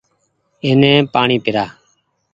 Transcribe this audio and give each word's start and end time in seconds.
اني 0.65 0.91
پآڻيٚ 1.13 1.43
پيرآ 1.43 1.65